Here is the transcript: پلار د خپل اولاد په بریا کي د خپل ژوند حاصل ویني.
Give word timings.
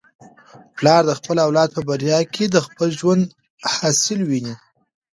پلار 0.77 1.01
د 1.05 1.11
خپل 1.19 1.37
اولاد 1.45 1.69
په 1.75 1.81
بریا 1.89 2.19
کي 2.33 2.45
د 2.49 2.57
خپل 2.67 2.89
ژوند 2.99 3.23
حاصل 3.75 4.19
ویني. 4.29 4.55